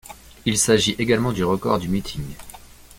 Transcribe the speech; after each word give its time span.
Il 0.47 0.57
s'agit 0.57 0.95
également 0.97 1.31
du 1.31 1.43
record 1.43 1.77
du 1.77 1.87
meeting. 1.87 2.23